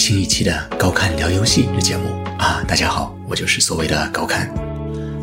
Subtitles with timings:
[0.00, 2.64] 新一期的高看聊游戏的节目啊！
[2.66, 4.50] 大家好，我就是所谓的高看。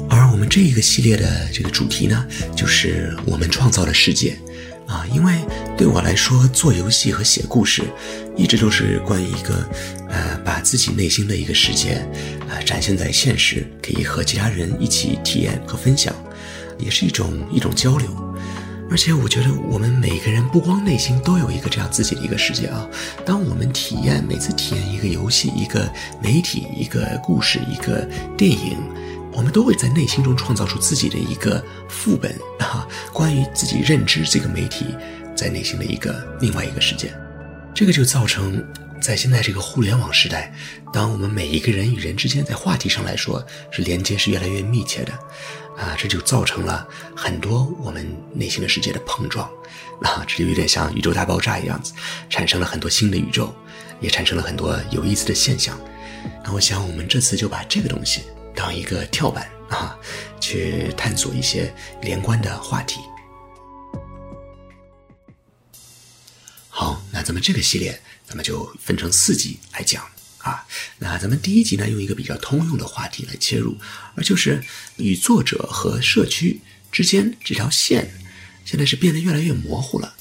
[0.08, 2.24] 而我们这一个系列的这个主题呢，
[2.56, 4.38] 就是我们创造的世界
[4.86, 5.04] 啊。
[5.12, 5.34] 因为
[5.76, 7.86] 对我来说，做游戏和写故事，
[8.36, 9.68] 一直都是关于一个
[10.10, 11.96] 呃，把自己内心的一个世界
[12.48, 16.14] 啊展现在现实，可以和其他人一起体验和分享，
[16.78, 18.08] 也是一种一种交流。
[18.90, 22.88] 而且我觉得，我们每个人不光内心都有一个这样自己的一个世界啊。
[23.26, 25.92] 当我们体验每次体验一个游戏、一个
[26.22, 28.78] 媒体、一个故事、一个电影，
[29.34, 34.86] 我们都会在内心中创造出自己的一个副本啊，关于自己认知这个媒体
[35.36, 37.14] 在内心的一个另外一个世界。
[37.74, 38.66] 这个就造成。
[39.00, 40.52] 在现在这个互联网时代，
[40.92, 45.14] 当我们每一个人与人之间在话题上来说是连接是越来越密切的，
[45.78, 49.48] 啊，这就造成了很多我们内心的世界的碰撞，
[50.02, 51.94] 啊，这就有点像宇宙大爆炸一样子，
[52.30, 53.54] 产生了很多新的宇宙，
[54.02, 55.80] 也产生了很多有意思的现象。
[56.44, 58.24] 那我想我们这次就把这个东西
[58.56, 59.96] 当一个跳板啊，
[60.40, 63.00] 去探索一些连贯的话题。
[66.70, 67.98] 好，那咱们这个系列。
[68.28, 70.04] 咱们就分成四集来讲
[70.48, 70.66] 啊。
[71.00, 73.78] 那咱们第一集呢，用一个比较通用的话题来切入，
[74.16, 74.64] 而就是
[74.96, 78.14] 与作者和社区之间这条线，
[78.66, 80.16] 现在是变得越来越模糊了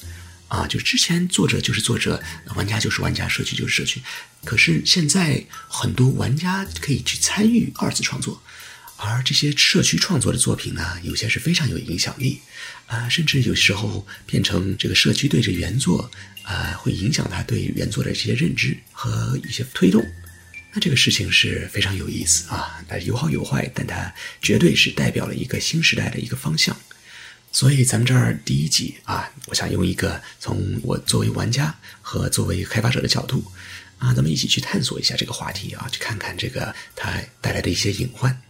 [0.47, 0.67] 啊。
[0.67, 2.21] 就之前作者就是作者，
[2.55, 4.01] 玩家就是玩家，社区就是社区。
[4.43, 8.41] 可是现在很多玩家可以去参与二次创作。
[8.99, 12.41] 而这些社区创作的作品呢，有些是非常有影响力，
[12.87, 16.09] 啊，甚至有时候变成这个社区对着原作，
[16.41, 20.03] 啊，会影响他对原作的这些认知和一些推动。
[20.73, 26.75] 那这个事情是非常有意思啊，它有好有坏，但它绝对是代表了一个新时代的一个方向。
[27.51, 33.51] 所以咱们这儿第一集啊，我想用一个从我作为玩家和作为开发者的角度，
[33.97, 38.41] 啊，咱们一起去探索一下这个话题啊，去看看这个它带来的一些隐患。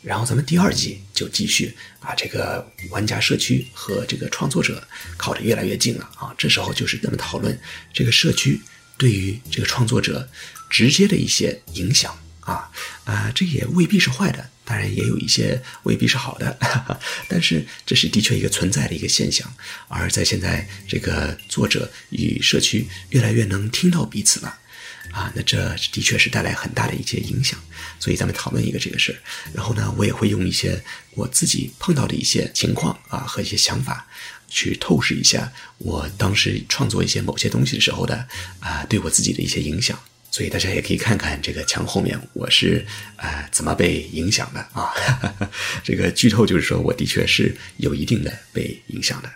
[0.00, 4.82] 然后咱们第二集就继续把这个玩家社区和这个创作者
[5.16, 6.32] 靠得越来越近了啊！
[6.38, 7.56] 这时候就是咱们讨论
[7.92, 8.60] 这个社区
[8.96, 10.28] 对于这个创作者
[10.68, 12.70] 直接的一些影响啊
[13.04, 19.50] 啊，这也未必是坏的，当然也有一些未必是好的，哈 哈但是这是的确一个存在的一个现象。
[19.88, 24.58] 而在现在，这个作者与社区越来越能听到彼此了。
[25.10, 27.58] 啊，那这的确是带来很大的一些影响，
[27.98, 29.16] 所以咱们讨论一个这个事儿。
[29.54, 34.06] 然后呢，我也会用一些我自己碰到的一些情况啊和一些想法，
[34.48, 38.28] 去透视一下我当时创作一些某些东西的时候的
[38.60, 39.98] 啊对我自己的一些影响。
[40.38, 44.94] 所以大家也可以看看这个墙后面我是啊怎么被影响的啊。
[45.82, 49.28] 这个剧透就是说我的确是有一定的被影响的。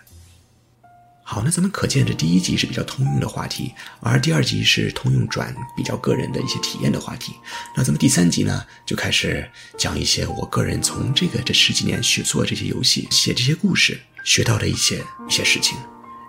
[1.21, 7.33] 好，那咱们可见这第一集是比较通用的话题，而第二集是通用转比较个人的一些体验的话题。
[7.75, 9.45] 那咱们第三集呢，就开始
[9.77, 15.77] 讲一些我个人从这个这十几年学做这些游戏、写这些故事学到的一些一些事情。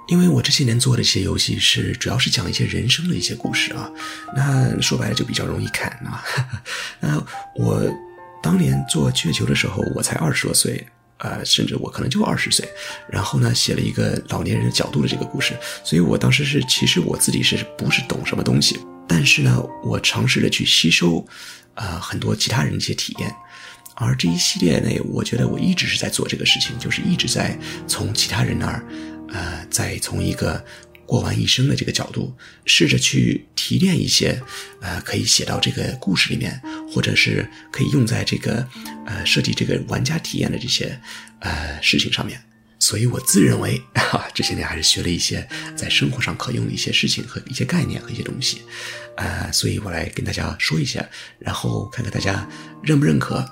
[0.09, 3.91] 因为我这些年做的一些游戏是主要是讲一些人生的一些故事啊，
[4.37, 6.25] 那说白了就比较容易看啊。
[7.01, 7.83] 那我
[8.43, 10.87] 当年做月球的时候，我才二十多岁。
[11.19, 12.69] 呃，甚至我可能就二十岁，
[13.09, 18.79] 然后呢，写了一个老年人角度的这个故事，所以我当时是，其实我自己是不是懂什么东西，
[19.09, 21.25] 但是呢，我尝试着去吸收，
[21.77, 23.35] 呃，很多其他人一些体验，
[23.95, 28.85] 而这一系列内，我觉得我一直是在做这个事情，就是一直在从其他人那儿，
[29.29, 30.65] 呃，再从一个。
[31.07, 34.43] 过完一生的这个角度，试着去提炼一些，
[34.81, 36.59] 呃，可以写到这个故事里面，
[36.91, 38.67] 或者是可以用在这个，
[39.05, 40.99] 呃，设计这个玩家体验的这些，
[41.41, 42.43] 呃，事情上面。
[42.79, 45.47] 所以我自认为，哈，这些年还是学了一些
[45.77, 48.63] 在生活上可用的一些事情和一些概念和一些东西，
[49.19, 51.07] 呃，所以我来跟大家说一下，
[51.39, 52.49] 然后看看大家
[52.83, 53.47] 认不认可。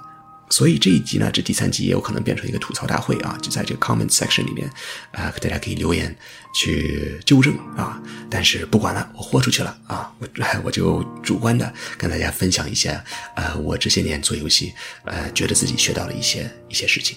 [0.53, 3.39] 所以这一集呢，这第三集也有可能变成一个吐槽大会啊！
[3.41, 4.71] 就在这个 comment section 里面，
[5.11, 6.15] 啊，大家可以留言
[6.55, 7.99] 去纠正啊。
[8.29, 10.13] 但是不管了，我豁出去了啊！
[10.19, 10.29] 我
[10.65, 12.91] 我就主观的跟大家分享一些，
[13.35, 14.75] 呃，我这些年做游戏，
[15.07, 17.17] 呃，觉得自己学到了一些一些事情。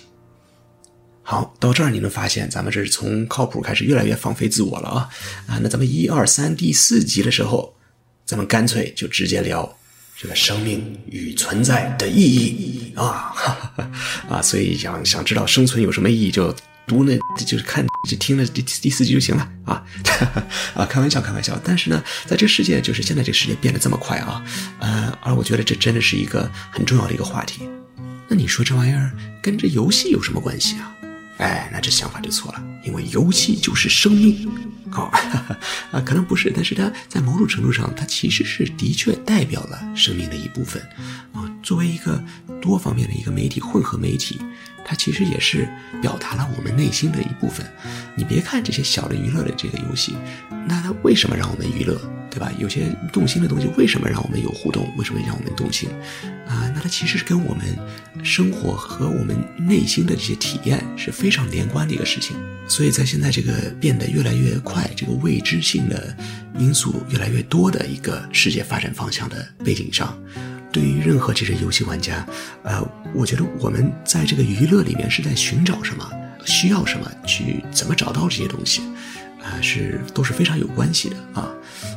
[1.22, 5.10] 好，到这儿你能发现，咱们这是从靠谱开始越来越放飞自我了啊！
[5.48, 7.76] 啊，那咱们一二三第四集的时候，
[8.26, 9.78] 咱们干脆就直接聊。
[10.18, 13.34] 这个生命与存在的意义啊，
[14.30, 16.56] 啊，所以想想知道生存有什么意义，就
[16.88, 19.84] 读那，就是看，就听了第第四集就行了啊，
[20.74, 21.60] 啊，开玩笑，开玩笑。
[21.64, 24.42] 但是呢，在这世界，就是现在这个世界变得这么快啊，
[24.80, 27.68] 呃，而我觉得这真的是一个很重要的一个话题。
[28.30, 29.12] 那你说这玩意儿
[29.42, 30.96] 跟这游戏有什么关系啊？
[31.40, 34.50] 哎，那这想法就错了，因为游戏就是生命。
[34.92, 35.10] 哦
[35.92, 40.82] 啊，可能不是，但是它在某种程度上，它其实是的确代表了生命的一部分
[41.34, 41.50] 啊。
[41.64, 42.24] 作为一个
[42.62, 44.40] 多方面的一个媒体，混合媒体。
[44.86, 45.68] 它其实也是
[46.02, 47.66] 表达了我们内心的一部分。
[48.16, 50.16] 你别看这些小的娱乐的这个游戏，
[50.68, 52.00] 那它为什么让我们娱乐，
[52.30, 52.52] 对吧？
[52.60, 54.90] 有些动心的东西为什么让我们有互动？
[54.96, 55.90] 为什么让我们动心？
[56.48, 57.66] 啊，那它其实是跟我们
[58.24, 62.38] 生活和我们内心的这些体验是非常连贯的一个事情。
[62.68, 66.16] 所以在现在这个变得越来越快、这个未知性的
[66.58, 70.18] 因素越来越多的一个世界发展方向的背景上。
[70.75, 72.27] 对于任何这些游戏玩家，
[72.63, 76.06] 呃，我觉得我们在这个娱乐里面是在寻找什么，
[76.44, 78.81] 需要什么，去怎么找到这些东西，
[79.42, 81.48] 啊，是都是非常有关系的啊。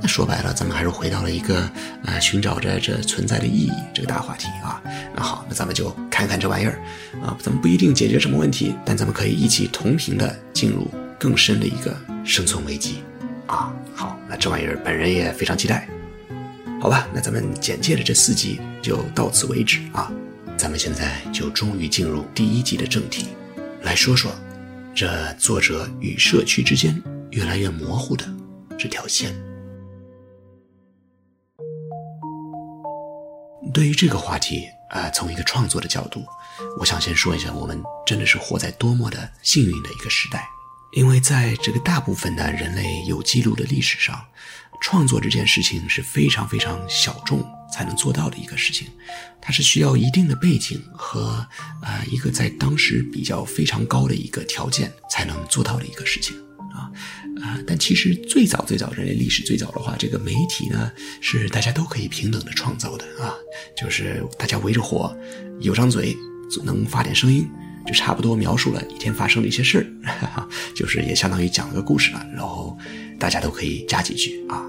[0.01, 1.69] 那说白了，咱们还是回到了一个
[2.05, 4.81] 呃，寻找着这存在的意义这个大话题啊。
[5.13, 6.81] 那好，那咱们就看看这玩意儿
[7.21, 10.89] 啊，咱们不一定解决什么问题，但咱们可以一起同频的进入
[11.19, 13.03] 更深的一个生存危机
[13.47, 13.75] 啊。
[13.93, 15.89] 好，那这玩意儿本人也非常期待。
[16.81, 20.13] 好吧，那咱们简介的这四集就到此为止啊。
[20.57, 23.27] 咱们现在就终于进入第一集的正题，
[23.83, 24.31] 来说说
[24.95, 27.03] 这作者与社区之间
[27.33, 28.25] 越来越模糊的
[28.79, 29.35] 这条线。
[33.75, 36.25] 对于这个话题啊，从一个创作的角度，
[36.79, 40.49] 我想先说一下，我们真的是活在多么的幸运的一个时代，
[40.93, 44.25] 因为在这个大部分的人类有记录的历史上。
[44.81, 48.87] 创作这件事情是非常非常小众才能做到的一个事情，
[49.41, 51.47] 它是需要一定的背景和
[51.83, 56.37] 呃一个在当时比较非常高的一个条件才能做到的一个事情
[56.73, 56.91] 啊
[57.43, 57.59] 啊！
[57.67, 60.91] 但其实最早最早人类历史最早的话，这个媒体呢
[61.21, 63.35] 是大家都可以平等的创造的啊，
[63.77, 65.15] 就是大家围着火，
[65.61, 66.17] 有张嘴
[66.65, 67.47] 能发点声音，
[67.89, 70.47] 就差不多描述了一天发生的一些事儿，
[70.77, 72.79] 就是也相当于讲了个故事了，然后。
[73.21, 74.65] 大家都可以加几句啊，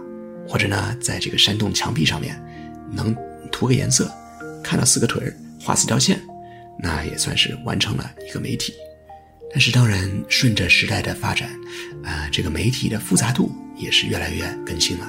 [0.48, 2.36] 或者呢，在这个山洞墙壁上面
[2.92, 3.16] 能
[3.51, 4.12] 涂个颜色，
[4.63, 6.19] 看到四个腿儿画四条线，
[6.81, 8.74] 那也算是完成了一个媒体。
[9.51, 11.48] 但是当然，顺着时代的发展，
[12.04, 15.07] 啊，这个媒体的复杂度也是越来越更新了。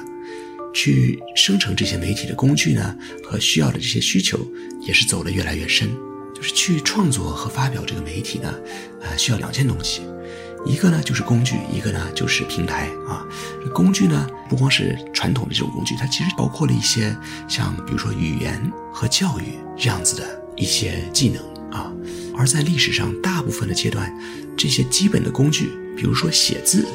[0.71, 4.37] 去生成这些媒体的工具呢，和需要的这些需求
[4.81, 5.89] 也是走得越来越深。
[6.41, 8.51] 就是去创作和发表这个媒体呢，
[8.99, 10.01] 呃，需要两件东西。
[10.65, 13.23] 一个呢就是工具，一个呢就是平台啊。
[13.75, 17.15] 工具呢不光是传统的这种工具，它其实包括了一些
[17.47, 21.93] 像比如说语言和教育这样子的一些技能啊。
[22.35, 24.11] 而在历史上大部分的阶段，
[24.57, 26.87] 这些基本的工具，比如说写字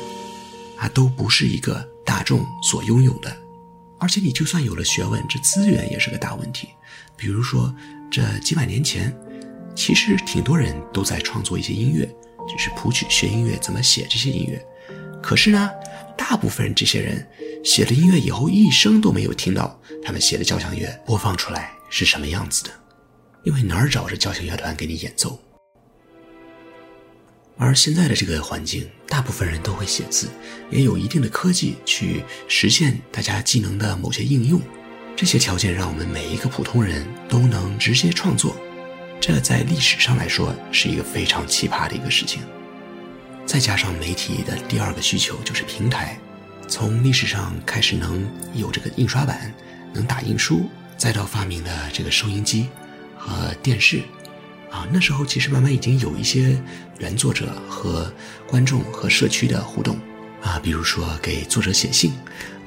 [0.76, 3.36] 啊，都不是一个大众所拥有的。
[3.98, 6.68] 而且你就算有了学问，这资源也是个大问题。
[7.16, 7.72] 比如说
[8.10, 9.16] 这几百年前，
[9.76, 12.08] 其实挺多人都在创作一些音乐。
[12.48, 14.64] 就是谱曲学音乐，怎么写这些音乐？
[15.20, 15.68] 可是呢，
[16.16, 17.28] 大部分这些人
[17.64, 22.70] 写了音乐以后，一生都没有听到他们写的交响乐播放出来是什么样子的，
[23.42, 25.36] 因为哪儿找着交响乐团给你演奏？
[27.58, 30.28] 而现在的这个环境，大部分人都会写字，
[30.70, 34.62] 也有一定的科技去实现大家技能的某些应用，
[35.16, 38.54] 这些条件让我们每一个普通人都能直接创作。
[39.20, 42.42] 这在历史上来说是一个非常奇葩的一个事情，
[43.44, 46.16] 再加上媒体的第二个需求就是平台，
[46.68, 49.52] 从历史上开始能有这个印刷版，
[49.92, 52.68] 能打印书，再到发明的这个收音机
[53.18, 54.02] 和电视，
[54.70, 56.56] 啊，那时候其实慢慢已经有一些
[56.98, 58.12] 原作者和
[58.46, 59.98] 观众和社区的互动，
[60.40, 62.12] 啊，比如说给作者写信，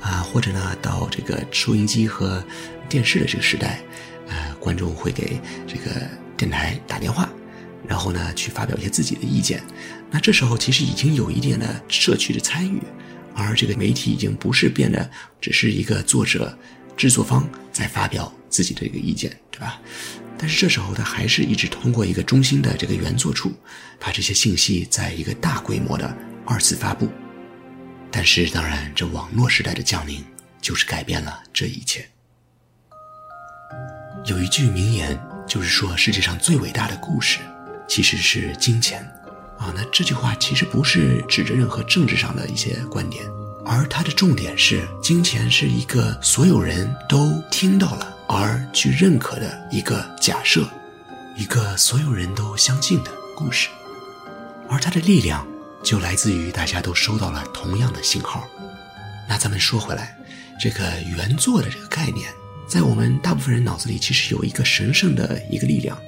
[0.01, 2.43] 啊，或者呢到这个收音机和
[2.89, 3.79] 电视的这个时代，
[4.27, 6.05] 呃，观众会给这个。
[6.39, 7.27] 电台打电话，
[7.85, 9.61] 然后呢去发表一些自己的意见，
[10.09, 12.81] 那这时候其实已经有一点的社区的参与，
[13.35, 16.57] 而这个媒体已经不是变得只是一个作者、
[16.95, 19.81] 制作方在发表自己的一个意见，对吧？
[20.37, 23.51] 但是这时候他还是一直通过一个中心的这个原作处，
[23.99, 26.15] 把这些信息在一个大规模的
[26.45, 27.09] 二次发布。
[28.09, 30.23] 但是当然，这网络时代的降临
[30.61, 32.07] 就是改变了这一切。
[34.25, 35.19] 有一句名言。
[35.49, 37.39] 就是说，世界上最伟大的故事，
[37.87, 39.01] 其实是金钱，
[39.57, 43.25] 啊，那这句话其实不是指着任何政治上的一些观点，
[43.65, 50.69] 而它的重点是，金钱是一个所有人都听到了而去认可的一个假设，
[51.35, 53.69] 一个所有人都相信的故事，
[54.69, 55.47] 而它的力量
[55.81, 58.47] 就来自于大家都收到了同样的信号。
[59.27, 60.15] 那咱们说回来，
[60.61, 60.83] 这个
[61.17, 62.31] 原作的这个概念。
[62.69, 65.99] 在我们大部分人脑子里，其实有一个神圣的一个力量，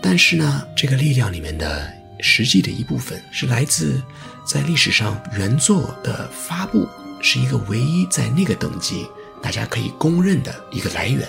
[0.00, 4.02] 但是呢，这个力量里面的实际的一部分，是来自
[4.42, 6.88] 在历史上原作的发布
[7.20, 9.06] 是一个唯一在那个等级
[9.42, 11.28] 大家可以公认的一个来源，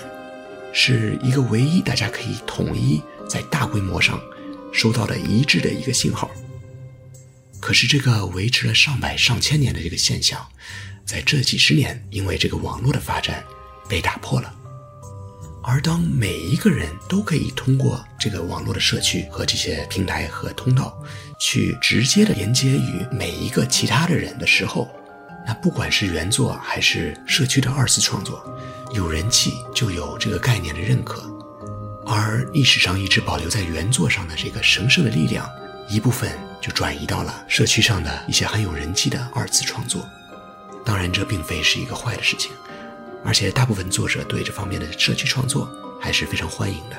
[0.72, 4.18] 是一个唯一大家可以统一在大规模上
[4.72, 6.30] 收到的一致的一个信号。
[7.60, 10.40] 可是这个维持了上百上千年的这个现象，
[11.04, 13.44] 在这几十年因为这个网络的发展
[13.86, 14.54] 被打破了。
[15.72, 21.00] 而当每一个人都可以通过这个网络的社区和这些平台和通道，
[21.38, 24.90] 去直接的连接与每一个其他的人的时候，
[25.46, 28.44] 那不管是原作还是社区的二次创作，
[28.92, 31.22] 有人气就有这个概念的认可，
[32.04, 35.48] 而历史上一直保留在原作上的这个神圣的力量，
[35.88, 40.04] 一部分就转移到了社区上的一些很有人气的二次创作。
[40.84, 42.50] 当然，这并非是一个坏的事情。
[43.24, 46.96] 而且大部分作者对这方面的社区创作还是非常欢迎的。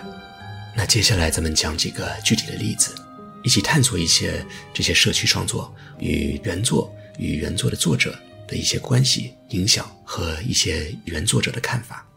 [0.75, 2.95] 那接下来咱们讲几个具体的例子，
[3.43, 12.07] 一起探索一些这些社区创作与原作与原作的作者的一些关系、影响和一些原作者的看法。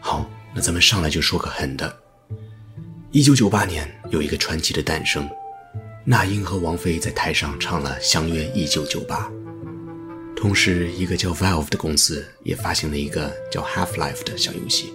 [0.00, 1.96] 好，那咱们上来就说个狠的。
[3.12, 5.30] 一九九八年有一个传奇的诞生，
[6.04, 9.28] 那英和王菲在台上唱了《相约一九九八》。
[10.36, 14.92] 同时，一个叫 Valve 的公司也发行了一个叫 Half Life 的小游戏，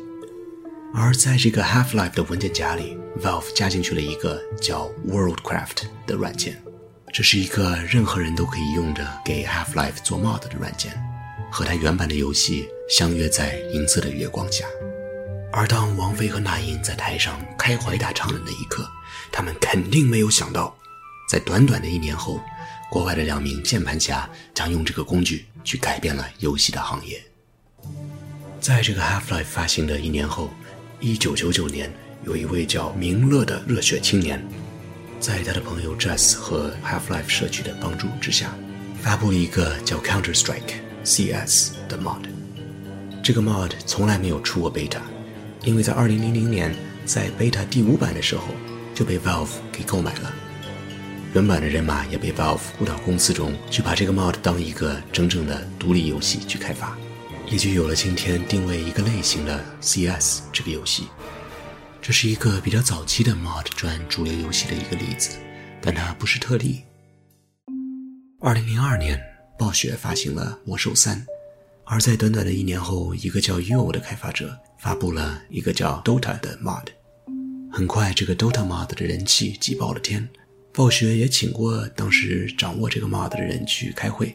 [0.94, 6.62] 而在这个 Half Life 的文件夹里，Valve 加进去了一个叫 Worldcraft 的软件，
[7.12, 10.94] 这是一个任何人都可以用着给 Half Life 做 mod 的软件，
[11.52, 14.66] 和它原版的游戏相约在银色的月光下。
[15.52, 18.88] 而当王菲和那英在台上开怀大唱的那一刻，
[19.32, 20.78] 他们肯定没有想到，
[21.28, 22.40] 在短短的一年后。
[22.90, 27.22] 国外的两名键盘侠将用这个工具去改变了游戏的行业。
[28.60, 30.50] 在这个 Half-Life 发行的一年后，
[31.00, 31.92] 一九九九年，
[32.26, 34.44] 有一位叫明乐的热血青年，
[35.20, 38.54] 在他的朋友 Jess 和 Half-Life 社区的帮助之下，
[39.02, 42.24] 发布了一个叫 Counter Strike CS 的 mod。
[43.24, 45.02] 这个 mod 从来没有出过 beta，
[45.64, 48.46] 因为在二零零零年在 beta 第五版的时候
[48.96, 50.34] 就被 Valve 给购买了。
[51.32, 56.98] 原版的人马也被 Valve 雇到公司中去，把这个 mod 当一个真正的独立游戏去开发，
[57.48, 61.04] 也就有了今天定位一个类型的 CS 这个游戏。
[62.02, 65.38] 这是一个比较早期的 mod 转主流游戏的一个例子，
[65.80, 66.82] 但它不是特例。
[68.40, 69.22] 二零零二年，
[69.58, 71.18] 暴雪发行了《魔兽三》，
[71.84, 76.88] 而在短短的一年后，一个叫 UO 的开发者发布了一个叫 Dota 的 mod。
[77.72, 80.28] 很快，这个 Dota mod 的人气挤爆了天。
[80.80, 84.34] 暴雪也请过当时掌握这个 mod 的人去开会，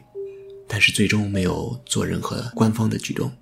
[0.69, 3.33] 但是最终没有做任何官方的举动。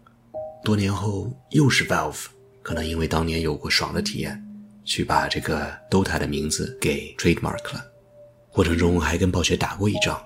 [0.63, 2.27] 多年后，又是 Valve，
[2.63, 4.41] 可能因为当年有过爽的体验，
[4.85, 7.85] 去把这个 Dota 的名字给 trademark 了。
[8.53, 10.23] 过程中还跟暴雪打过一仗，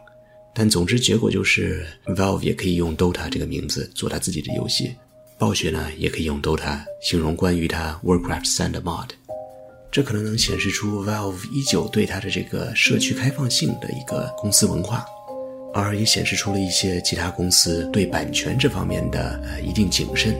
[0.55, 4.95] 但总之结果就是 Valve 也可以用 Dota 这个名字做他自己的游戏，
[5.39, 9.09] 暴雪呢也可以用 Dota 形容关于他 Warcraft 三的 mod。
[9.97, 15.07] 这可能能显示出 Valve 依旧对它的这个社区开放性的一个公司文化，
[15.73, 20.37] 而也显示出了一些其他公司对版权这方面的呃一定谨慎。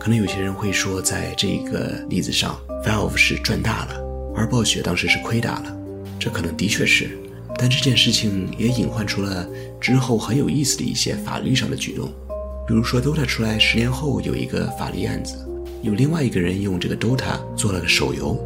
[0.00, 4.00] 可能有些人会说，在这个例子上，Valve 是赚大了，
[4.34, 5.76] 而暴雪当时是亏大了。
[6.18, 7.10] 这可能的确是，
[7.58, 9.46] 但这件事情也隐患出了
[9.78, 12.10] 之后很有意思的一些法律上的举动。
[12.66, 15.36] 比如说，Dota 出来十年后有一个法律案子，
[15.82, 18.42] 有另外一个人用这个 Dota 做了个手游。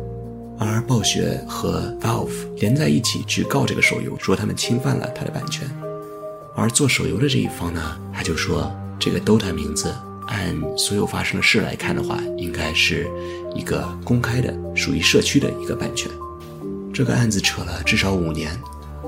[0.63, 5.67] 而暴雪和 Valve 连在一起去告这个手游，说他们侵犯了他的版权。
[6.55, 9.95] 而做手游的这一方呢，他就说这个 Dota 名字
[10.27, 13.09] 按所有发生的事来看的话，应该是
[13.55, 16.13] 一个公开的、属于社区的一个版权。
[16.93, 18.53] 这个案子扯了至少五年，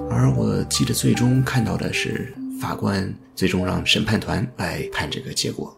[0.08, 5.76] 而我记得最终看到的是法官最终让审判团来判这个结果。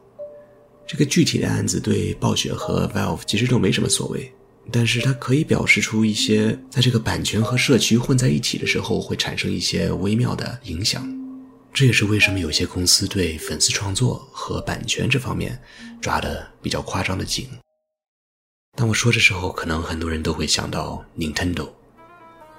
[0.87, 4.33] 这个具体的案子对暴雪和 Valve 其实都没什么所谓。
[4.73, 11.07] 但是它可以表示出一些，在这个版权和社区混在一起的时候，会产生一些微妙的影响。
[11.73, 15.61] 这也是为什么有些公司对粉丝创作和版权这方面
[16.01, 17.49] 抓的比较夸张的紧。
[18.77, 21.69] 当我说的时候，可能很多人都会想到 Nintendo，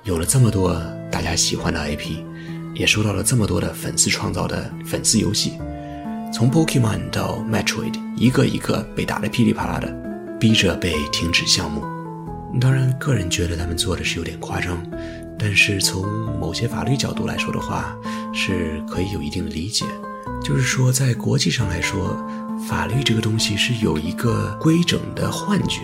[0.04, 0.76] 有了这么多
[1.12, 2.22] 大家喜欢的 IP，
[2.76, 5.54] 也收到了这么多的粉丝创造的粉丝游戏，
[6.34, 9.90] 从 Pokemon 到 Metroid，一个一个被打得噼里啪啦的，
[10.40, 11.95] 逼着被停止项目。
[12.60, 14.82] 当然，个人觉得他们做的是有点夸张，
[15.38, 16.08] 但是从
[16.40, 17.96] 某些法律角度来说的话，
[18.34, 19.86] 是可以有一定的理解。
[20.44, 22.18] 就是说，在国际上来说，
[22.68, 25.82] 法律这个东西是有一个规整的幻觉，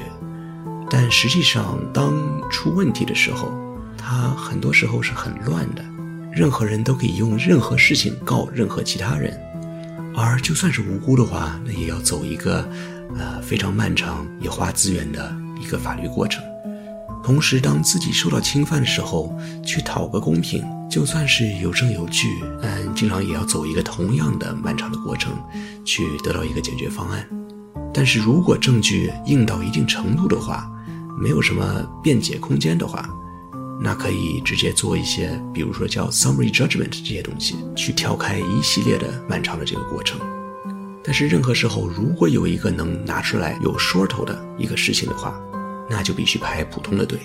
[0.90, 2.14] 但实际上，当
[2.50, 3.52] 出问题的时候，
[3.98, 5.84] 它很多时候是很乱的。
[6.32, 9.38] 任何人都可以用任何事情告任何其他人，
[10.16, 12.68] 而就算是无辜的话，那也要走一个，
[13.18, 16.42] 呃，非常漫长也花资源的一个法律过程。
[17.24, 22.28] 同时，当自己受到侵犯的时候，去讨个公平，就算是有证有据，
[22.62, 25.34] 嗯，经常也要走一个同样的漫长的过程，
[25.86, 27.28] 去得到一个解决方案。
[27.94, 30.70] 但是如果证据硬到一定程度的话，
[31.22, 31.64] 没有什么
[32.02, 33.08] 辩解空间的话，
[33.80, 40.20] 那可以直接做一些，比如说叫 summary judgment 这些东西，去跳开一系列的漫长的这个过程。
[41.04, 45.40] 但是任何时候，如果有一个能拿出来有说头的一个事情的话，
[45.92, 47.20] 那就必须排普通的队。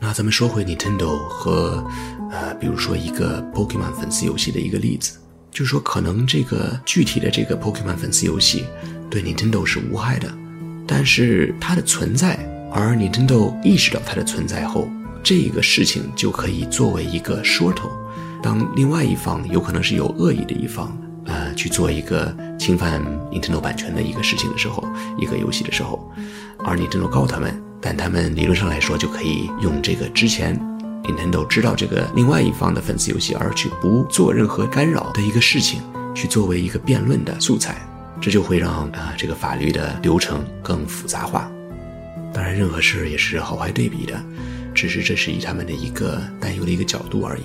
[0.00, 1.84] 那咱们说回 Nintendo 和，
[2.30, 5.18] 呃，比如说一个 Pokemon 粉丝游戏的一个例子，
[5.50, 8.64] 就是说可能这个具体的这个 Pokemon 粉丝游戏
[9.10, 10.32] 对 Nintendo 是无害的，
[10.86, 12.38] 但是它的存在，
[12.72, 14.88] 而 Nintendo 意识到它的存在后。
[15.22, 17.90] 这个事情就可以作为一个说头，
[18.40, 20.96] 当另外一方有可能是有恶意的一方，
[21.28, 24.82] 呃，去做一个侵犯 Nintendo 版权的一个事情的时候，
[25.18, 26.10] 一个游戏的时候，
[26.64, 30.58] 而 Nintendo 告他们，但他们理论上来说就可以用这个之前
[31.04, 35.80] Nintendo 知道这个另外一方的粉丝游戏而去不做任何干扰的一个事情，
[36.14, 37.76] 去作为一个辩论的素材，
[38.20, 41.50] 这就会让啊这个法律的流程更复杂化。
[42.32, 44.18] 当然，任何事也是好坏对比的。
[44.74, 47.42] 只是这是以他们的一个担忧的一个角度而已。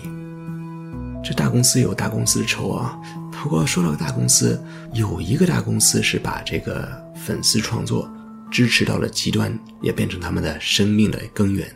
[1.24, 2.96] 这大公司有大公司的愁啊。
[3.42, 4.62] 不过说到大公司，
[4.94, 6.90] 有一个大公司是把这个
[7.26, 8.10] 粉丝创作
[8.50, 11.68] 支持到了极端，也变成他们的生命的根源。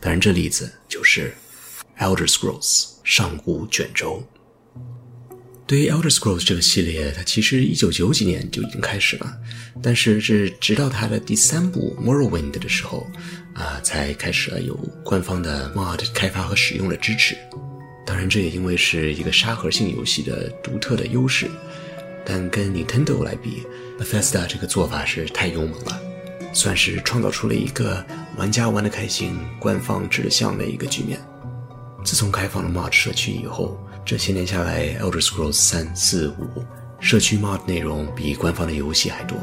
[0.00, 1.34] 当然，这例子就是
[2.02, 2.60] 《Elder Scrolls》
[3.02, 4.22] 上古卷轴。
[5.66, 9.34] 对于《Elder Scrolls》这个系列，它其实一九九几年就已经开始了，
[9.82, 13.06] 但是是直到它的第三部《Morrowind》的时候，
[13.54, 17.36] 啊，才开始了有官方的 mod 开发和使用的支持。
[18.06, 21.50] 当然，这也因为是一个沙盒性游戏的独特的优势。
[22.24, 23.66] 但跟 Nintendo 来比
[23.98, 26.00] ，Bethesda 这个做法是太勇猛了，
[26.52, 28.04] 算是创造出了一个
[28.36, 31.20] 玩家玩得开心、官方指向的一个局面。
[32.04, 33.78] 自从开放了 mod 社区以后。
[34.06, 36.62] 这些年下来，《Elder Scrolls》三四五
[37.00, 39.34] 社区 mod 内容比官方的游戏还多。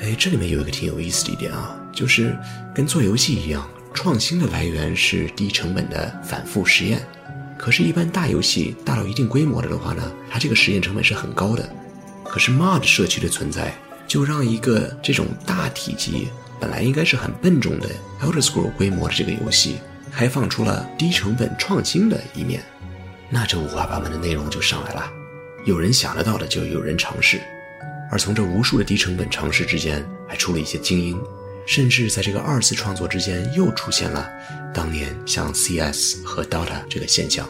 [0.00, 2.34] 哎，这里面有一个挺有意思的一点啊，就是
[2.74, 7.06] 跟做游戏一样，创新的来源是低成本的反复实验。
[7.58, 11.68] 可是，一般大游戏大到一定规模了的话呢，它这个实验成本是很高的。
[12.24, 13.74] 可是 mod 社区的存在，
[14.06, 16.28] 就让一个这种大体积
[16.60, 17.88] 本来应该是很笨重的
[18.24, 19.76] 《Elder s c r o l l》规模的这个游戏，
[20.12, 22.62] 开放出了低成本创新的一面。
[23.30, 25.10] 那这五花八门的内容就上来了，
[25.64, 27.40] 有人想得到的就有人尝试，
[28.10, 31.18] 而从这无数的低成本尝试之间，还出了一些精英，
[31.66, 34.30] 甚至在这个二次创作之间又出现了
[34.72, 37.48] 当年像 CS 和 Dota 这个现象。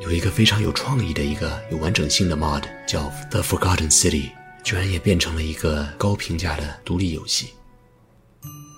[0.00, 4.30] 有一个非常有创意的一个有完整性的 mod 叫 The Forgotten City，
[4.62, 7.50] 居然也变成了一个高评价的独立游戏。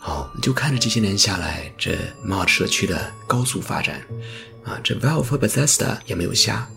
[0.00, 4.00] 好，就看着这些年下来，这 mod 社区的高速发展。
[4.64, 6.68] 啊，这 Valve 和 Bethesda 也没有瞎，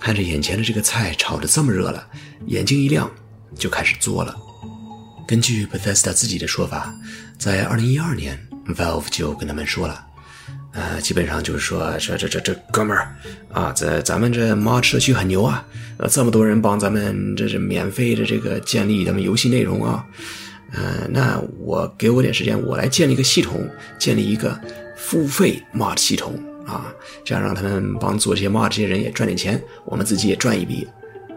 [0.00, 2.06] 看着眼前的这个菜炒得这么热了，
[2.46, 3.10] 眼睛一亮
[3.54, 4.36] 就开始做了。
[5.26, 6.94] 根据 Bethesda 自己的说法，
[7.38, 10.06] 在2012年，Valve 就跟他们说了，
[10.72, 13.14] 呃，基本上就是说，这这这这哥们儿
[13.52, 15.64] 啊，在咱们这 Mod 社区很牛啊，
[15.98, 20.04] 呃，这么多人帮咱们这是免费的这个建立咱们游戏内容啊，
[20.72, 23.68] 呃，那我给我点时间，我来建立一个系统，
[23.98, 24.58] 建立一个
[24.96, 26.34] 付费 Mod 系统。
[26.66, 26.92] 啊，
[27.24, 30.84] 这样让他们帮做这些 mod 这些人也赚点钱，我们自己也赚一笔，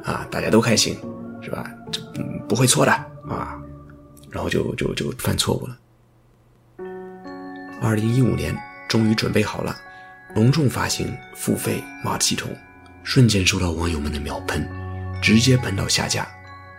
[0.04, 0.98] 啊，大家都开心，
[1.40, 1.70] 是吧？
[1.92, 2.02] 这
[2.48, 3.56] 不会错的啊。
[4.32, 5.78] 然后就就就犯错误了。
[7.82, 8.56] 二零一五年
[8.88, 9.76] 终于准备好了，
[10.36, 12.54] 隆重发行付费 mod 系统，
[13.04, 14.68] 瞬间受到网友们的秒喷，
[15.22, 16.28] 直接喷到下架，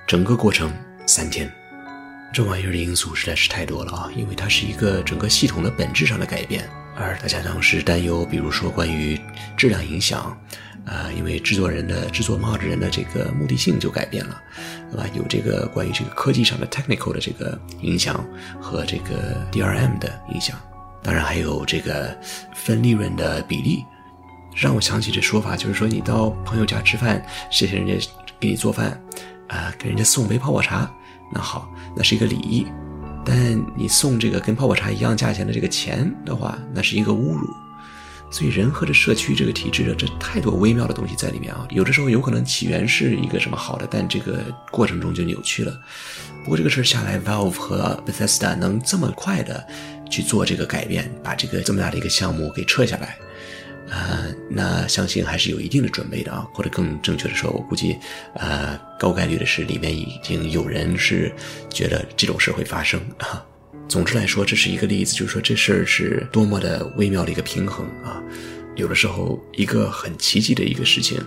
[0.06, 0.70] 整个过程
[1.06, 1.50] 三天。
[2.32, 6.68] 这玩意儿的因素实在是太多了啊，因为它是一个整个系统的本质上的改变。
[6.96, 9.18] 而大家当时担忧，比如说关于
[9.56, 10.38] 质量影响，
[10.84, 14.40] 啊，因为制作人的制作 mod 人的这个目的性就改变了，
[14.90, 15.06] 对吧？
[15.14, 18.22] 有这个关于这个科技上的 technical 的这个影响
[18.60, 20.60] 和这个 DRM 的影响，
[21.02, 22.16] 当然还有这个
[22.54, 23.84] 分利润的比例，
[24.54, 28.08] 让我想起这说法，就是说你到朋友家吃饭，谢谢人家
[28.38, 29.00] 给你做饭，
[29.48, 30.90] 啊，给人家送杯泡泡茶，
[31.32, 32.66] 那好，那是一个礼仪。
[33.24, 37.46] 但你送这个跟泡泡茶一样价钱的这个钱的话，那是一个侮辱。
[38.32, 41.66] 所以人和这社区这个体制的这太多微妙的东西在里面啊。
[41.70, 45.76] 有的时候有可能起源是一个什么好的，但这个过程中就扭曲了。
[46.44, 49.66] 不过这个事儿下来，Valve 和 Bethesda 能这么快的
[50.10, 53.16] 去做这个改变，把这个这么大的一个项目给撤下来。
[53.88, 57.96] 呃，那相信还是有一定的准备的啊，或者更正确的说，我估计，
[58.34, 61.32] 呃，高概率的是里面已经有人是
[61.70, 63.44] 觉得这种事会发生啊。
[63.88, 68.22] 总之来说，这是一个例子，就是说这事儿是多么的微妙的一个平衡啊。
[68.76, 71.18] 有的时候，一个很奇迹的一个事情，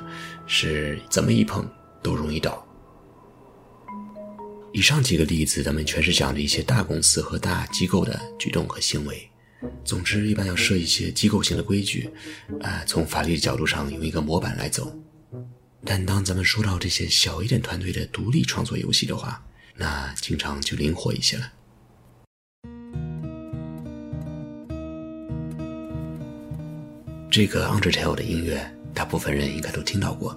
[0.47, 1.69] 是怎么一碰
[2.01, 2.65] 都容易倒。
[4.75, 9.29] 以上几个例子，咱们全是讲的一些大公司和大机构的举动和行为。
[9.85, 12.09] 总之，一般要设一些机构性的规矩，
[12.59, 14.91] 啊，从法律的角度上用一个模板来走。
[15.85, 21.53] 但当咱们说到这些小一点团队的独立创作游戏的话，那经常就灵活一些了。
[27.29, 30.35] 这个 Undertale 的音乐，大部分人应该都听到过。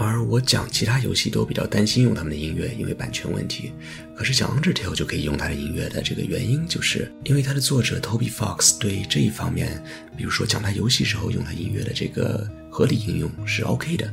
[0.00, 3.72] 而我讲其他游戏都比较担心用他们的音乐，因为版权问题。
[4.14, 9.82] 可是讲 Undertale 就可以用他的音乐的这个原因，就是因为他的作者 Toby Fox 对这一方面，
[10.16, 14.08] 比如说讲他游戏时候用他音乐的这个合理应用是 OK 的。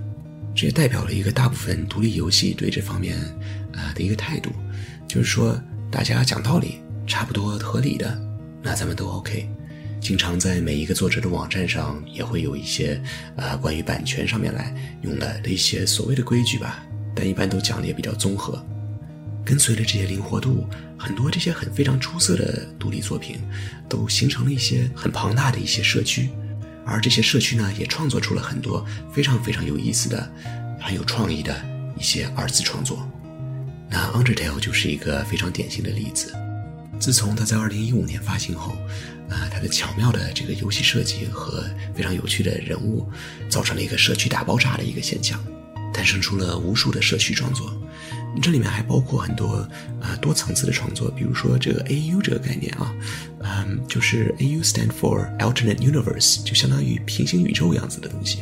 [0.56, 3.20] 这也代表了一个大部分独立游戏对这方面
[3.72, 4.50] 啊的一个态度，
[5.08, 5.56] 就是说
[5.92, 8.20] 大家讲道理差不多合理的，
[8.64, 9.48] 那咱们都 OK。
[10.06, 13.02] 经常在每一个作者的网站上也会有一些，
[13.38, 18.64] 呃，关于版权上面来用的的一些所谓的规矩吧，但一般都讲的也比较综合。
[19.44, 23.40] 跟随着这些灵活度，很多这些很非常出色的独立作品，
[23.90, 26.30] 都形成了一些很庞大的一些社区，
[26.86, 30.32] 而这些社区呢，也创作出了很多非常非常有意思的、
[30.80, 31.52] 很有创意的
[31.98, 33.10] 一些二次创作。
[33.90, 36.32] 那 Undertale 就是一个非常典型的例子。
[37.00, 38.72] 自从它在2015年发行后，
[39.30, 43.08] 啊，它的巧妙的这个游戏设计和非常有趣的人物，
[43.50, 45.44] 造成了一个社区大爆炸的一个现象，
[45.94, 47.72] 诞生出了无数的社区创作。
[48.42, 49.66] 这里面还包括很多
[50.02, 52.94] 啊多层次的创作，比如说这个 AU 这个概念啊，
[53.40, 58.40] 嗯，就是 AU stand for Alternate Universe，就相当于平行宇宙样子的东西。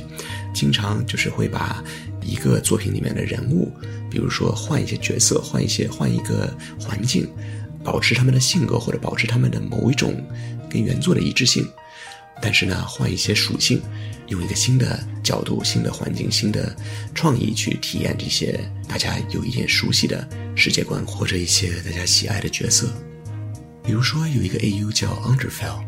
[0.52, 1.84] 经常就是会把
[2.24, 3.72] 一个作品里面的人物，
[4.10, 7.30] 比如说换一些角色，换一些换一个环境。
[7.84, 10.16] 保持他们的性格，或者保持他们的某一种
[10.70, 11.68] 跟原作的一致性，
[12.42, 13.82] 但是呢，换一些属性，
[14.28, 16.76] 用一个新的角度、新的环境、新的
[17.14, 22.88] 创意去体验这些大家有一点熟悉的世界观，或者一些大家喜爱的角色。
[23.84, 25.84] 比如说，有一个 AU 叫 Underfell。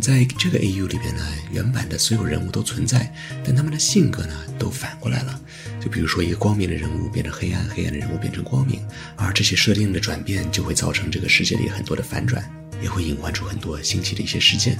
[0.00, 1.22] 在这个 AU 里边呢，
[1.52, 3.12] 原版的所有人物都存在，
[3.44, 5.38] 但他们的性格呢都反过来了。
[5.78, 8.80] 就比如说，一个光明的人物变成黑暗，黑暗的人物变成光明，
[9.16, 12.42] 而这些设定的转变就会造成这个世界里很多的反转，
[12.82, 14.78] 也会隐患出很多新奇的一些事件。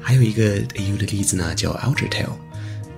[0.00, 2.36] 还有一个 AU 的例子呢，叫 Outertale，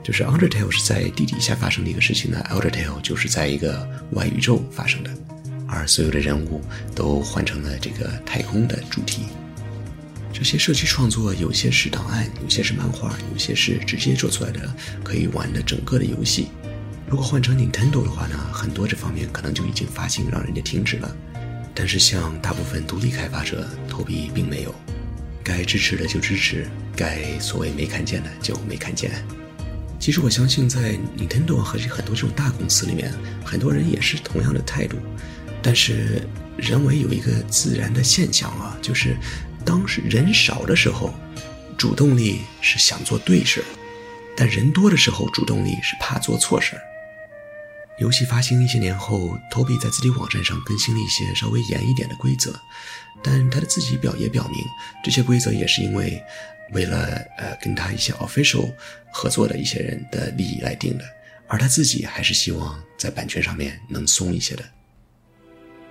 [0.02, 5.10] 就是 Undertale 是在地底下发生的一个事情呢，Outertale 就是在一个外宇宙发生的，
[5.74, 6.60] 而所有的人物
[6.94, 9.24] 都换成了这个太空的主题。
[10.32, 16.48] 这些社区创作有些是档案，有些是漫画，有些是直接做出来的可以玩的整个的游戏。
[17.06, 21.16] 如果换成 Nintendo 的话呢，很多这方面可能就已经发行让人家停止了。
[21.74, 24.74] 但是像大部分独立开发者，投币并没有，
[25.42, 29.10] 该支持的就支持，该所谓没看见的就没看见。
[30.00, 33.12] 其实我相信，在 Nintendo 和很多这种大公司里面，
[33.44, 34.98] 很多人也是同样的态度。
[35.64, 36.22] 但是
[36.56, 39.16] 人为有一个自然的现象啊，就是。
[39.66, 41.14] 当时人少的时候，
[41.78, 43.64] 主动力是想做对事儿；
[44.36, 46.82] 但人多的时候，主动力是怕做错事儿。
[47.98, 52.54] 游戏发行一些年后，，Toby 在自己网站上更新了一些稍微严一点的规则，
[53.22, 54.62] 但他的自己表也表明，
[55.02, 56.22] 这些规则也是因为
[56.74, 58.70] 为了呃跟他一些 official
[59.10, 61.04] 合作的一些人的利益来定的，
[61.48, 64.64] 而他自己还是希望在版权上面能松一些的。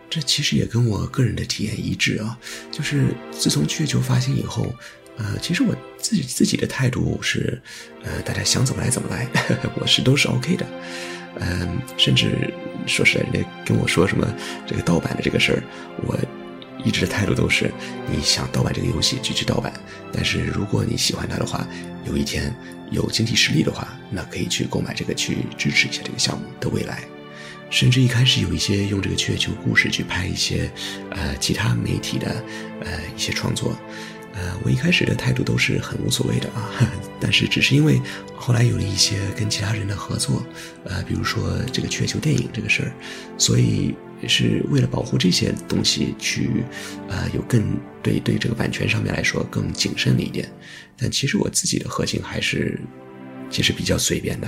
[0.10, 2.38] 这其实也跟我个人的体验一致啊，
[2.72, 4.74] 就是自从《月球》发行以后，
[5.18, 7.60] 呃，其实我自己自己的态度是，
[8.04, 9.28] 呃，大家想怎么来怎么来，
[9.80, 10.66] 我是都是 OK 的，
[11.40, 12.54] 嗯，甚至
[12.86, 14.28] 说实在，人家跟我说什么
[14.68, 15.64] 这个盗版的这个事儿，
[16.06, 16.16] 我
[16.86, 17.72] 一直的态度都是，
[18.12, 19.74] 你想盗版这个游戏就去盗版，
[20.12, 21.68] 但是如果你喜欢它的话，
[22.06, 22.54] 有一天
[22.92, 27.04] 有经济实力的话，那可以去购买这个，去支持一下这个项目的未来。
[27.74, 30.70] 甚至一开始有一些用这个月球故事去拍一些，
[31.10, 32.30] 呃，其他媒体的，
[32.82, 33.76] 呃，一些创作，
[34.36, 36.70] 呃，我一开始的态度都是很无所谓的啊，
[37.20, 38.00] 但是只是因为
[38.36, 40.46] 后来有了一些跟其他人的合作，
[40.86, 42.94] 呃，比如说这个月球电影这个事儿，
[43.40, 43.96] 所以
[44.28, 46.64] 是为了保护这些东西去，
[47.10, 50.48] 呃，有更对对这个版权上面来说更谨慎了一点，
[50.96, 52.80] 但其实我自己的核心还是
[53.50, 54.48] 其实比较随便的。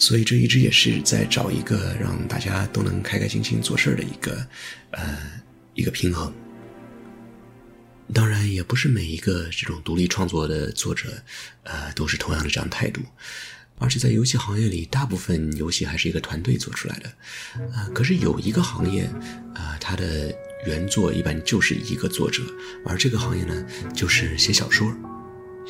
[0.00, 4.44] 所以这一直也是在找一个让大家都能开开心心做事的一个，
[4.92, 5.18] 呃，
[5.74, 6.32] 一个平衡。
[8.12, 11.22] 当然，也不是每一个这种独立创作的作者，
[11.64, 13.02] 呃，都是同样的这样态度。
[13.78, 17.08] 而且在游戏行业里，大部分游戏还是一个团队做出来的，
[17.72, 19.04] 啊，可是有一个行业，
[19.54, 20.34] 啊，它的
[20.66, 22.42] 原作一般就是一个作者，
[22.84, 24.90] 而这个行业呢，就是写小说。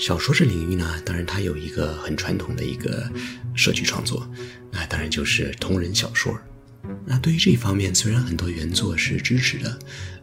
[0.00, 3.06] 小说这领域呢，当然它有一个很传统的一个
[3.54, 4.26] 社区创作，
[4.72, 6.34] 那当然就是同人小说。
[7.04, 9.78] 那对于这一方面，虽然很多原作是支持的，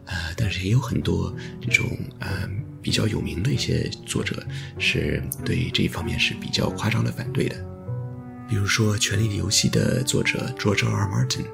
[0.06, 2.50] 呃，但是也有很多这种呃
[2.82, 4.44] 比较有名的一些作者
[4.80, 7.54] 是对这一方面是比较夸张的反对的。
[8.48, 11.06] 比如说《权力的游戏》的作者 George R.
[11.06, 11.46] Martin，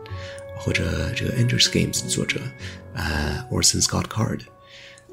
[0.56, 2.40] 或者这个《Ender's Games》的作者
[2.94, 4.40] 呃 Orson Scott Card。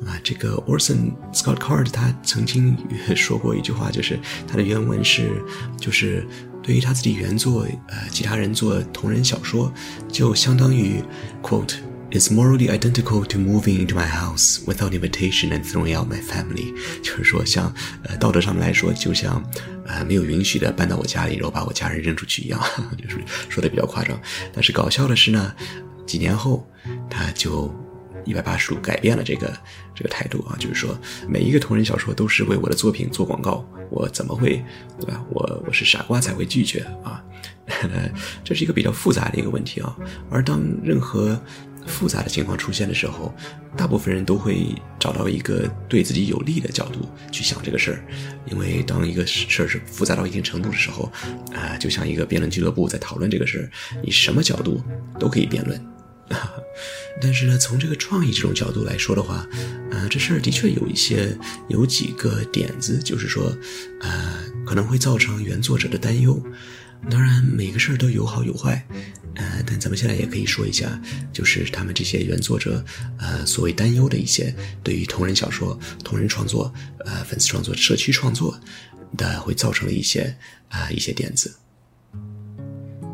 [0.05, 2.75] 啊，这个 Orson Scott Card 他曾经
[3.15, 5.43] 说过一句话，就是他的原文是，
[5.77, 6.25] 就是
[6.63, 9.71] 对于他自己原作，呃，其他人做同人小说，
[10.11, 11.03] 就相当于
[11.43, 11.75] quote
[12.11, 17.71] is morally identical to moving into my house without invitation and throwing out my family，就是说像
[18.03, 19.43] 呃道德上面来说，就像
[19.85, 22.59] 呃没有允许的搬到我家里，然后把我家人扔出去一样，
[22.97, 24.19] 就是说的比较夸张。
[24.51, 25.53] 但是搞笑的是呢，
[26.07, 26.67] 几年后
[27.07, 27.71] 他就。
[28.23, 29.51] 一百八十度改变了这个
[29.93, 34.63] 这个态度啊，就是说每一个同人小说都是为我的作品做广告，我怎么会
[34.99, 35.23] 对吧？
[35.30, 37.23] 我我是傻瓜才会拒绝啊，
[38.43, 39.95] 这是一个比较复杂的一个问题啊。
[40.30, 41.39] 而当任何
[41.86, 43.34] 复杂的情况出现的时候，
[43.75, 48.04] 大部分人都会找到一个对自己有利的角度去想这个事儿，
[48.45, 51.12] 因为当一个事儿是复杂到一定程度的时候，
[51.54, 53.65] 啊，就像一个辩论俱乐部在讨论这个事儿，
[54.04, 54.82] 你什么角度
[55.19, 55.84] 都可以辩论。
[57.21, 59.47] 但是呢，从这个创意这种角度来说的话，
[59.91, 63.55] 呃，这事儿的确有一些有几个点子，就是说，
[64.01, 66.41] 呃，可能会造成原作者的担忧。
[67.10, 68.88] 当然，每个事儿都有好有坏，
[69.36, 71.01] 呃，但咱们现在也可以说一下，
[71.34, 72.84] 就是他们这些原作者，
[73.17, 76.71] 呃，所谓担忧的一些对于同人小说、同人创作、
[77.05, 78.57] 呃，粉丝创作、社区创作
[79.17, 80.36] 的会造成的一些
[80.69, 81.53] 啊一些点子。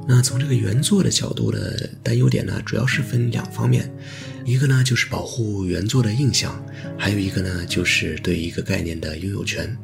[0.10, 3.92] 那从这个原作的角度的担忧点呢，主要是分两方面，
[4.46, 6.64] 一个呢就是保护原作的印象，
[6.98, 9.78] 还有一个呢就是对一个概念的拥有权。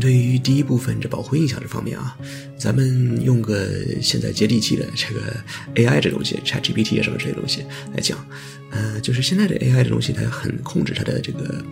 [0.00, 2.18] 对于第一部分这保护印象这方面啊，
[2.58, 3.68] 咱们用个
[4.00, 5.36] 现在接地气的这个
[5.74, 7.62] AI 这东西，ChatGPT 啊什么这些东西
[7.94, 8.26] 来讲，
[8.70, 11.62] 呃，就是现在的 AI 这东西它很控制它的这个，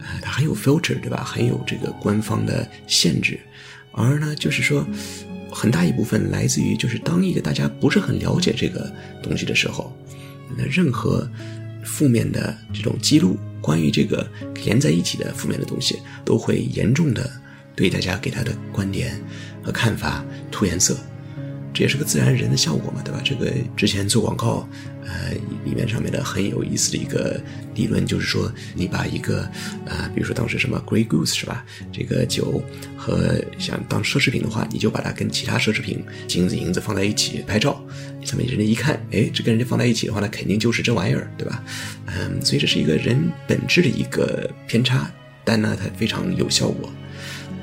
[0.00, 1.22] 呃，它很有 filter 对吧？
[1.24, 3.38] 很有这个官方的限制，
[3.92, 4.84] 而呢就是说。
[5.52, 9.94] 很大一部分来自于，就是当一个大家不是很了解这个东西的时候，
[10.56, 11.28] 那任何
[11.84, 14.26] 负面的这种记录，关于这个
[14.64, 17.30] 连在一起的负面的东西，都会严重的
[17.76, 19.20] 对大家给他的观点
[19.62, 20.96] 和看法涂颜色。
[21.74, 23.20] 这也是个自然人的效果嘛，对吧？
[23.24, 24.68] 这个之前做广告，
[25.04, 25.32] 呃，
[25.64, 27.40] 里面上面的很有意思的一个
[27.74, 29.48] 理论，就是说，你把一个，
[29.84, 31.64] 呃，比如说当时什么 Grey Goose 是吧？
[31.92, 32.62] 这个酒
[32.96, 37.84] 和想当奢侈品的话，你就把它跟其他奢侈品金子银子放在一起拍照，
[38.24, 41.62] 咱们人家一看，哎，这跟人家放在一起的话，那肯定就是这玩意儿，对吧？
[42.06, 45.10] 嗯，所以这是一个人本质的一个偏差，
[45.44, 46.90] 但呢，它非常有效果。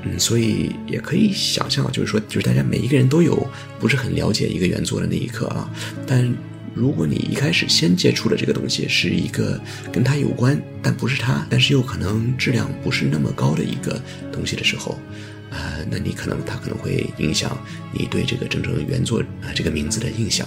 [0.02, 3.46] 嗯，所以也可以想象，就是说，就是大家每一个人都有
[3.78, 5.70] 不是很了解一个原作的那一刻啊。
[6.06, 6.34] 但
[6.74, 9.60] 如果你一开始先接触的这个东西是一个
[9.92, 14.00] 跟它有关，但不是它，但是又可能质量不是那么高的一个
[14.32, 14.98] 东西的时候，
[15.50, 17.58] 呃，那你可能它可能会影响
[17.92, 20.46] 你对这个真正原作啊这个名字的印象。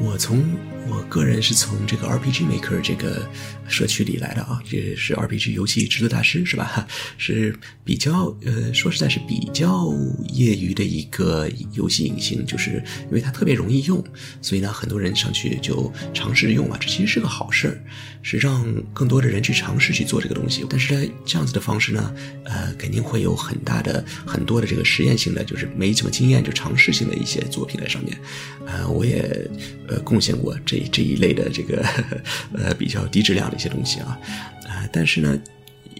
[0.00, 0.44] 我从。
[0.90, 3.28] 我个人是从这个 RPG Maker 这个
[3.68, 6.88] 社区里来的啊，这是 RPG 游戏制作大师是吧？
[7.18, 9.92] 是比较呃，说实在是比较
[10.32, 14.02] 业余的一个游戏引擎，就是因为它特别容易用，
[14.40, 17.78] 所以呢，很多人上去就尝试用啊，这其实是个好事儿，
[18.22, 20.64] 是让更多的人去尝试去做这个东西。
[20.70, 28.18] 但是呢，这样子的方式呢，呃，肯定会有很大的很多的这个实验性的，就是没什么经验就尝试性的一些作品在上面。
[28.64, 29.50] 呃，我也
[29.88, 30.78] 呃贡献过这。
[30.90, 31.84] 这一类的这个
[32.54, 34.18] 呃比较低质量的一些东西啊，
[34.66, 35.38] 啊，但是呢，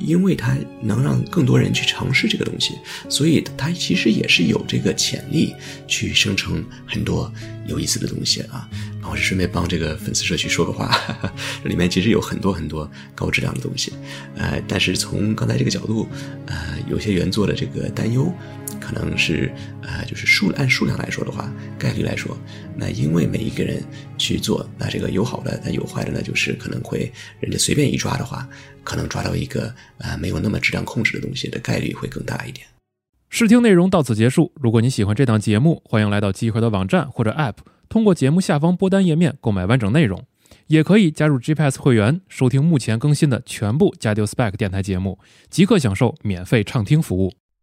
[0.01, 2.75] 因为它能让更多人去尝试这个东西，
[3.09, 5.55] 所以它其实也是有这个潜力
[5.87, 7.33] 去生成很多
[7.67, 8.69] 有意思的东西啊。
[9.11, 10.91] 我是顺便帮这个粉丝社区说个话，
[11.63, 13.93] 这 里面其实有很多很多高质量的东西，
[14.37, 16.09] 呃，但是从刚才这个角度，
[16.47, 18.33] 呃，有些原作的这个担忧。
[18.81, 22.37] 可能是，呃，就是数按数量来说的话，概率来说，
[22.77, 23.83] 那因为每一个人
[24.17, 28.49] 去做，那这个有好的，但有坏的呢，就是可能会人家随便一抓的话，
[28.83, 32.67] 可能抓到一个呃没有那么质量控制的东西的概率会更大一点。
[33.31, 34.53] 试听内容到此结束。
[34.55, 37.57] 如果你喜欢这档节目，欢迎来到集合的网站或者 App，
[37.89, 40.25] 通过节目下方播单页面购买完整内容。
[40.69, 45.19] 也可以加入 GPS 会员，收听目前更新的全部加丢 Spec 电台节目，
[45.51, 47.33] 即刻享受免费畅听服务。